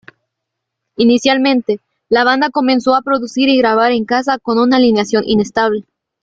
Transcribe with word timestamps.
Inicialmente, 0.95 1.79
la 2.09 2.23
banda 2.23 2.49
comenzó 2.49 2.95
a 2.95 3.03
producir 3.03 3.49
y 3.49 3.57
grabar 3.59 3.91
en 3.91 4.05
casa 4.05 4.39
con 4.39 4.57
una 4.57 4.77
alineación 4.77 5.21
inestable. 5.27 5.85